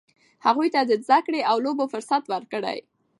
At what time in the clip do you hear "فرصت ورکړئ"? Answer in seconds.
1.93-2.79